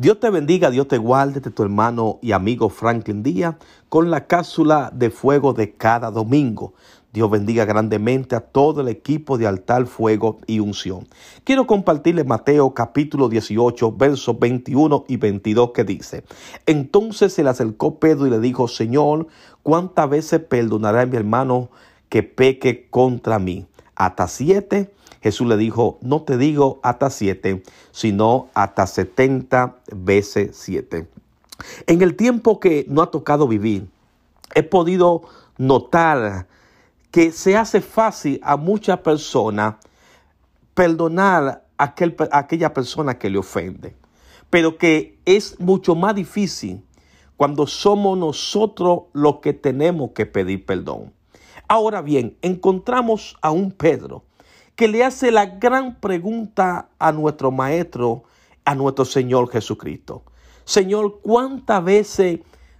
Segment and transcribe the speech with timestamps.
[0.00, 3.56] Dios te bendiga, Dios te guarde de tu hermano y amigo Franklin Díaz
[3.88, 6.74] con la cápsula de fuego de cada domingo.
[7.12, 11.08] Dios bendiga grandemente a todo el equipo de altar, fuego y unción.
[11.42, 16.22] Quiero compartirle Mateo capítulo 18, versos 21 y 22 que dice,
[16.66, 19.26] entonces se le acercó Pedro y le dijo, Señor,
[19.64, 21.70] ¿cuántas veces perdonará a mi hermano
[22.08, 23.66] que peque contra mí?
[23.96, 24.94] ¿Hasta siete?
[25.22, 31.08] Jesús le dijo, no te digo hasta siete, sino hasta setenta veces siete.
[31.86, 33.88] En el tiempo que no ha tocado vivir,
[34.54, 35.22] he podido
[35.56, 36.46] notar
[37.10, 39.76] que se hace fácil a muchas personas
[40.74, 43.96] perdonar a, aquel, a aquella persona que le ofende,
[44.50, 46.84] pero que es mucho más difícil
[47.36, 51.12] cuando somos nosotros los que tenemos que pedir perdón.
[51.66, 54.22] Ahora bien, encontramos a un Pedro
[54.78, 58.22] que le hace la gran pregunta a nuestro Maestro,
[58.64, 60.22] a nuestro Señor Jesucristo.
[60.64, 62.38] Señor, ¿cuántas veces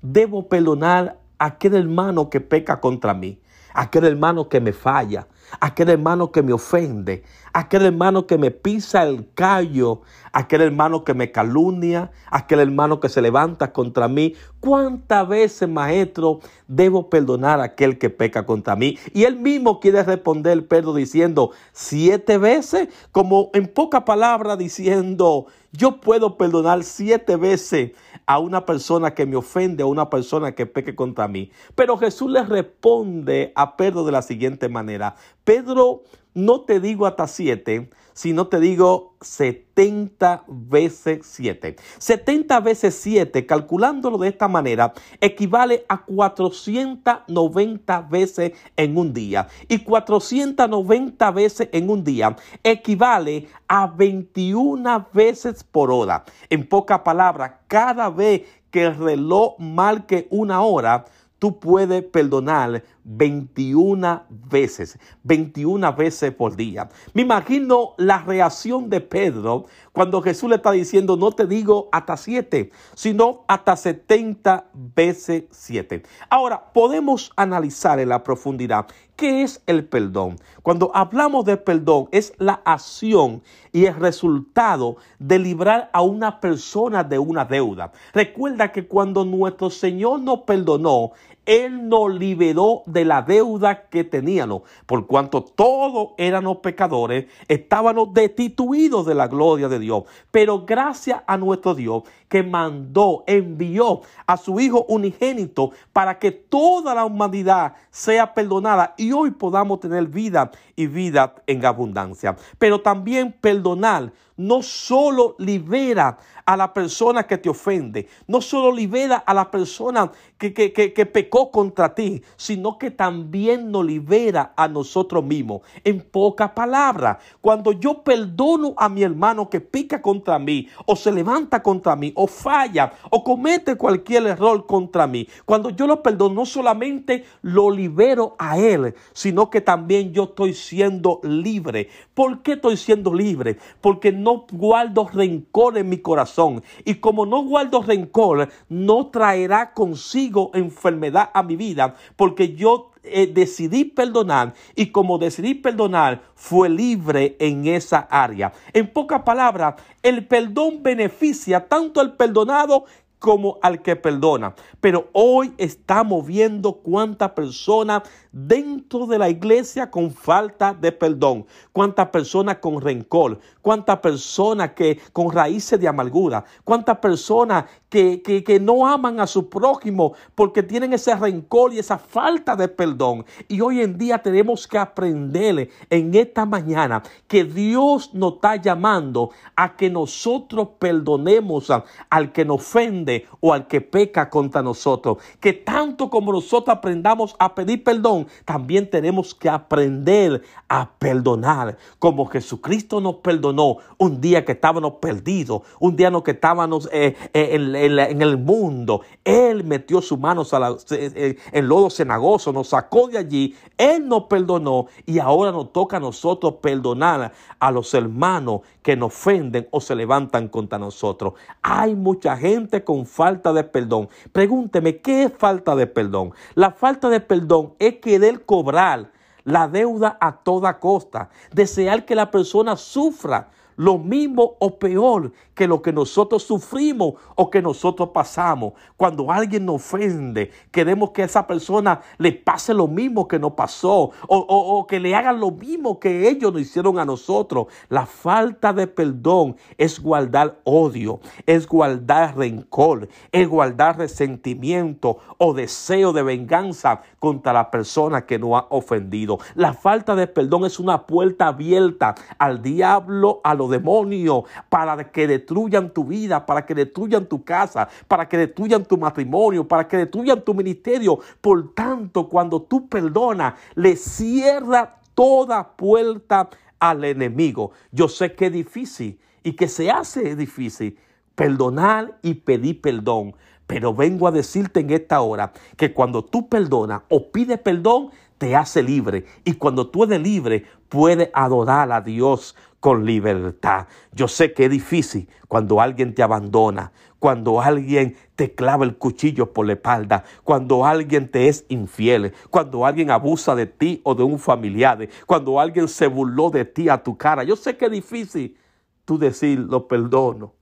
[0.00, 3.40] debo perdonar a aquel hermano que peca contra mí?
[3.74, 5.26] aquel hermano que me falla,
[5.58, 11.14] aquel hermano que me ofende, aquel hermano que me pisa el callo, aquel hermano que
[11.14, 14.34] me calumnia, aquel hermano que se levanta contra mí.
[14.60, 18.98] ¿Cuántas veces, maestro, debo perdonar a aquel que peca contra mí?
[19.12, 26.00] Y él mismo quiere responder Pedro diciendo, siete veces, como en poca palabra diciendo, yo
[26.00, 27.92] puedo perdonar siete veces
[28.26, 31.50] a una persona que me ofende, a una persona que peque contra mí.
[31.74, 35.16] Pero Jesús le responde a Pedro de la siguiente manera.
[35.50, 41.74] Pedro, no te digo hasta siete, sino te digo 70 veces 7.
[41.98, 49.48] 70 veces 7, calculándolo de esta manera, equivale a 490 veces en un día.
[49.66, 56.22] Y 490 veces en un día equivale a 21 veces por hora.
[56.48, 61.06] En pocas palabras, cada vez que el reloj marque una hora,
[61.40, 66.88] tú puedes perdonar 21 veces, 21 veces por día.
[67.14, 72.16] Me imagino la reacción de Pedro cuando Jesús le está diciendo, no te digo hasta
[72.16, 76.02] 7, sino hasta 70 veces 7.
[76.28, 80.38] Ahora, podemos analizar en la profundidad qué es el perdón.
[80.62, 87.02] Cuando hablamos de perdón, es la acción y el resultado de librar a una persona
[87.04, 87.92] de una deuda.
[88.14, 91.12] Recuerda que cuando nuestro Señor nos perdonó,
[91.50, 99.04] él nos liberó de la deuda que teníamos, por cuanto todos éramos pecadores, estábamos destituidos
[99.04, 100.04] de la gloria de Dios.
[100.30, 106.94] Pero gracias a nuestro Dios que mandó, envió a su Hijo unigénito para que toda
[106.94, 112.36] la humanidad sea perdonada y hoy podamos tener vida y vida en abundancia.
[112.58, 119.16] Pero también perdonar no solo libera a la persona que te ofende, no solo libera
[119.16, 125.22] a la persona que, que, pecó contra ti, sino que también nos libera a nosotros
[125.22, 125.60] mismos.
[125.84, 131.12] En pocas palabras, cuando yo perdono a mi hermano que pica contra mí, o se
[131.12, 136.34] levanta contra mí, o falla, o comete cualquier error contra mí, cuando yo lo perdono,
[136.34, 141.88] no solamente lo libero a él, sino que también yo estoy siendo libre.
[142.12, 143.56] ¿Por qué estoy siendo libre?
[143.80, 146.62] Porque no guardo rencor en mi corazón.
[146.84, 153.26] Y como no guardo rencor, no traerá consigo enfermedad a mi vida, porque yo eh,
[153.32, 158.52] decidí perdonar y como decidí perdonar, fue libre en esa área.
[158.72, 162.84] En pocas palabras, el perdón beneficia tanto al perdonado
[163.20, 164.54] como al que perdona.
[164.80, 172.08] Pero hoy estamos viendo cuántas personas dentro de la iglesia con falta de perdón, cuántas
[172.08, 178.58] personas con rencor, cuántas personas que con raíces de amargura, cuántas personas que, que, que
[178.58, 183.26] no aman a su prójimo porque tienen ese rencor y esa falta de perdón.
[183.48, 189.30] Y hoy en día tenemos que aprender en esta mañana que Dios nos está llamando
[189.56, 191.70] a que nosotros perdonemos
[192.08, 193.09] al que nos ofende
[193.40, 195.18] o al que peca contra nosotros.
[195.40, 201.78] Que tanto como nosotros aprendamos a pedir perdón, también tenemos que aprender a perdonar.
[201.98, 208.08] Como Jesucristo nos perdonó un día que estábamos perdidos, un día que estábamos eh, eh,
[208.10, 209.02] en, el mundo.
[209.24, 213.54] Él metió sus manos a la, eh, en lodo cenagoso, nos sacó de allí.
[213.78, 219.12] Él nos perdonó y ahora nos toca a nosotros perdonar a los hermanos que nos
[219.12, 221.34] ofenden o se levantan contra nosotros.
[221.62, 224.08] Hay mucha gente con falta de perdón.
[224.32, 226.32] Pregúnteme, ¿qué es falta de perdón?
[226.54, 229.10] La falta de perdón es querer cobrar
[229.44, 233.48] la deuda a toda costa, desear que la persona sufra
[233.80, 238.74] lo mismo o peor que lo que nosotros sufrimos o que nosotros pasamos.
[238.94, 243.52] Cuando alguien nos ofende, queremos que a esa persona le pase lo mismo que nos
[243.52, 247.68] pasó o, o que le hagan lo mismo que ellos nos hicieron a nosotros.
[247.88, 256.12] La falta de perdón es guardar odio, es guardar rencor, es guardar resentimiento o deseo
[256.12, 259.38] de venganza contra la persona que nos ha ofendido.
[259.54, 265.26] La falta de perdón es una puerta abierta al diablo, a los demonios, para que
[265.26, 269.96] destruyan tu vida, para que destruyan tu casa, para que destruyan tu matrimonio, para que
[269.96, 271.18] destruyan tu ministerio.
[271.40, 277.72] Por tanto, cuando tú perdonas, le cierra toda puerta al enemigo.
[277.92, 280.98] Yo sé que es difícil y que se hace difícil
[281.34, 283.34] perdonar y pedir perdón.
[283.66, 288.56] Pero vengo a decirte en esta hora que cuando tú perdonas o pides perdón, te
[288.56, 289.26] hace libre.
[289.44, 293.86] Y cuando tú eres libre, puedes adorar a Dios con libertad.
[294.12, 299.52] Yo sé que es difícil cuando alguien te abandona, cuando alguien te clava el cuchillo
[299.52, 304.22] por la espalda, cuando alguien te es infiel, cuando alguien abusa de ti o de
[304.22, 307.44] un familiar, cuando alguien se burló de ti a tu cara.
[307.44, 308.56] Yo sé que es difícil
[309.04, 310.54] tú decir lo perdono.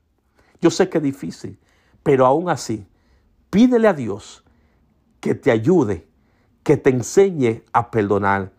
[0.60, 1.56] Yo sé que es difícil,
[2.02, 2.84] pero aún así,
[3.50, 4.42] pídele a Dios
[5.20, 6.07] que te ayude,
[6.62, 8.52] que te enseñe a perdonar.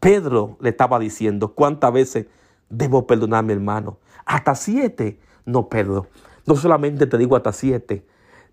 [0.00, 2.26] Pedro le estaba diciendo, ¿cuántas veces
[2.68, 3.98] debo perdonar mi hermano?
[4.24, 6.08] Hasta siete no perdo.
[6.46, 8.04] No solamente te digo hasta siete,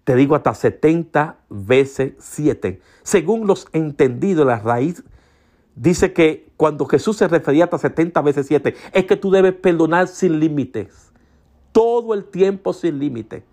[0.04, 2.82] te digo hasta 70 veces siete.
[3.04, 5.04] Según los entendidos, la raíz
[5.76, 10.08] dice que cuando Jesús se refería hasta 70 veces siete, es que tú debes perdonar
[10.08, 11.12] sin límites.
[11.72, 13.44] Todo el tiempo sin límites.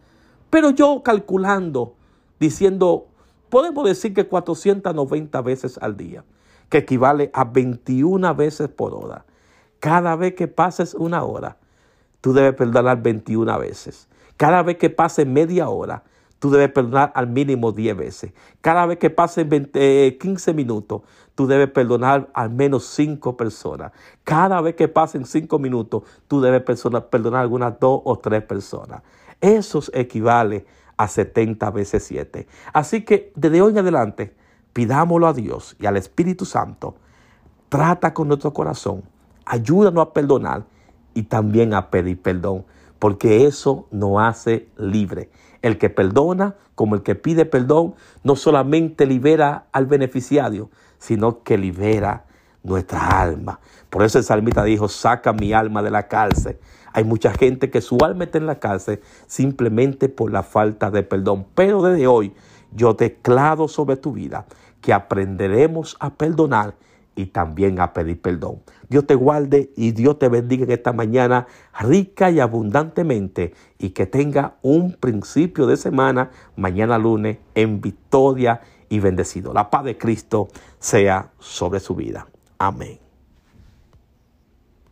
[0.50, 1.94] Pero yo calculando,
[2.40, 3.08] diciendo,
[3.48, 6.24] podemos decir que 490 veces al día,
[6.68, 9.24] que equivale a 21 veces por hora.
[9.80, 11.58] Cada vez que pases una hora,
[12.20, 14.08] tú debes perdonar 21 veces.
[14.36, 16.02] Cada vez que pase media hora,
[16.38, 18.32] tú debes perdonar al mínimo 10 veces.
[18.60, 21.02] Cada vez que pase 15 minutos,
[21.34, 23.92] tú debes perdonar al menos 5 personas.
[24.24, 29.02] Cada vez que pasen 5 minutos, tú debes perdonar algunas 2 o 3 personas.
[29.40, 30.66] Eso equivale
[30.96, 32.46] a 70 veces 7.
[32.72, 34.34] Así que desde hoy en adelante,
[34.72, 36.96] pidámoslo a Dios y al Espíritu Santo.
[37.68, 39.02] Trata con nuestro corazón.
[39.44, 40.64] Ayúdanos a perdonar
[41.14, 42.64] y también a pedir perdón
[42.98, 45.30] porque eso nos hace libre.
[45.62, 51.58] El que perdona, como el que pide perdón, no solamente libera al beneficiario, sino que
[51.58, 52.25] libera
[52.66, 53.60] nuestra alma.
[53.88, 56.58] Por eso el salmista dijo, saca mi alma de la cárcel.
[56.92, 61.02] Hay mucha gente que su alma está en la cárcel simplemente por la falta de
[61.02, 61.46] perdón.
[61.54, 62.34] Pero desde hoy
[62.72, 64.46] yo declaro sobre tu vida
[64.80, 66.74] que aprenderemos a perdonar
[67.14, 68.62] y también a pedir perdón.
[68.88, 71.46] Dios te guarde y Dios te bendiga en esta mañana
[71.80, 79.00] rica y abundantemente y que tenga un principio de semana mañana lunes en victoria y
[79.00, 79.52] bendecido.
[79.52, 80.48] La paz de Cristo
[80.78, 82.26] sea sobre su vida.
[82.58, 83.05] Amém.